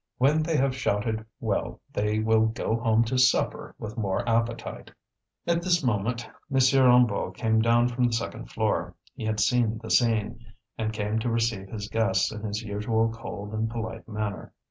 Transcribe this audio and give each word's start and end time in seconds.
When 0.17 0.41
they 0.41 0.57
have 0.57 0.75
shouted 0.75 1.23
well 1.39 1.79
they 1.93 2.17
will 2.17 2.47
go 2.47 2.77
home 2.77 3.03
to 3.03 3.19
supper 3.19 3.75
with 3.77 3.99
more 3.99 4.27
appetite." 4.27 4.89
At 5.45 5.61
this 5.61 5.83
moment 5.83 6.27
M. 6.51 6.57
Hennebeau 6.57 7.29
came 7.35 7.61
down 7.61 7.87
from 7.87 8.05
the 8.05 8.13
second 8.13 8.49
floor. 8.49 8.95
He 9.13 9.25
had 9.25 9.39
seen 9.39 9.77
the 9.77 9.91
scene, 9.91 10.43
and 10.75 10.91
came 10.91 11.19
to 11.19 11.29
receive 11.29 11.69
his 11.69 11.87
guests 11.87 12.31
in 12.31 12.41
his 12.41 12.63
usual 12.63 13.11
cold 13.11 13.53
and 13.53 13.69
polite 13.69 14.07
manner. 14.07 14.53